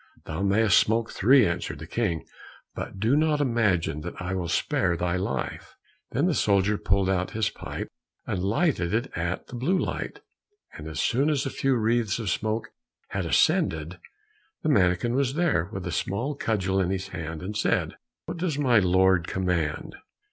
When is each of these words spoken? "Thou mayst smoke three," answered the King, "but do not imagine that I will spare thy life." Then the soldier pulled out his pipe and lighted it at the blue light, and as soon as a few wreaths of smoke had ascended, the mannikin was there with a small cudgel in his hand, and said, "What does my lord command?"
"Thou 0.25 0.41
mayst 0.41 0.77
smoke 0.79 1.11
three," 1.11 1.45
answered 1.45 1.77
the 1.77 1.85
King, 1.85 2.25
"but 2.73 2.99
do 2.99 3.15
not 3.15 3.39
imagine 3.39 4.01
that 4.01 4.19
I 4.19 4.33
will 4.33 4.47
spare 4.47 4.97
thy 4.97 5.15
life." 5.15 5.75
Then 6.09 6.25
the 6.25 6.33
soldier 6.33 6.79
pulled 6.79 7.07
out 7.07 7.29
his 7.37 7.51
pipe 7.51 7.87
and 8.25 8.43
lighted 8.43 8.95
it 8.95 9.11
at 9.15 9.45
the 9.45 9.53
blue 9.55 9.77
light, 9.77 10.21
and 10.75 10.87
as 10.87 10.99
soon 10.99 11.29
as 11.29 11.45
a 11.45 11.51
few 11.51 11.75
wreaths 11.75 12.17
of 12.17 12.31
smoke 12.31 12.69
had 13.09 13.27
ascended, 13.27 13.99
the 14.63 14.69
mannikin 14.69 15.13
was 15.13 15.35
there 15.35 15.69
with 15.71 15.85
a 15.85 15.91
small 15.91 16.33
cudgel 16.33 16.81
in 16.81 16.89
his 16.89 17.09
hand, 17.09 17.43
and 17.43 17.55
said, 17.55 17.95
"What 18.25 18.37
does 18.37 18.57
my 18.57 18.79
lord 18.79 19.27
command?" 19.27 19.97